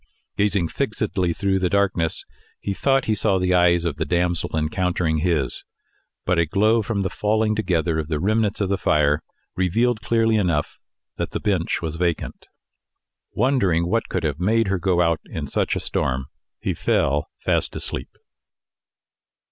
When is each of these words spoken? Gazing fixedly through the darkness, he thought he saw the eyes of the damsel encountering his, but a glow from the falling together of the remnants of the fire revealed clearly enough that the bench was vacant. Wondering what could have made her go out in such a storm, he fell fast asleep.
Gazing 0.35 0.69
fixedly 0.69 1.31
through 1.31 1.59
the 1.59 1.69
darkness, 1.69 2.25
he 2.59 2.73
thought 2.73 3.05
he 3.05 3.13
saw 3.13 3.37
the 3.37 3.53
eyes 3.53 3.85
of 3.85 3.97
the 3.97 4.03
damsel 4.03 4.49
encountering 4.57 5.19
his, 5.19 5.63
but 6.25 6.39
a 6.39 6.47
glow 6.47 6.81
from 6.81 7.03
the 7.03 7.09
falling 7.11 7.53
together 7.53 7.99
of 7.99 8.07
the 8.07 8.19
remnants 8.19 8.61
of 8.61 8.69
the 8.69 8.79
fire 8.79 9.21
revealed 9.55 10.01
clearly 10.01 10.37
enough 10.37 10.79
that 11.17 11.29
the 11.33 11.39
bench 11.39 11.83
was 11.83 11.97
vacant. 11.97 12.47
Wondering 13.33 13.85
what 13.87 14.09
could 14.09 14.23
have 14.23 14.39
made 14.39 14.69
her 14.69 14.79
go 14.79 15.01
out 15.03 15.21
in 15.25 15.45
such 15.45 15.75
a 15.75 15.79
storm, 15.79 16.25
he 16.59 16.73
fell 16.73 17.29
fast 17.37 17.75
asleep. 17.75 18.09